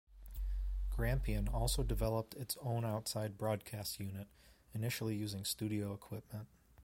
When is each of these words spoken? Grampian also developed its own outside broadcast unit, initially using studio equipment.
Grampian 0.89 1.47
also 1.47 1.83
developed 1.83 2.33
its 2.33 2.57
own 2.63 2.85
outside 2.85 3.37
broadcast 3.37 3.99
unit, 3.99 4.27
initially 4.73 5.15
using 5.15 5.45
studio 5.45 5.93
equipment. 5.93 6.47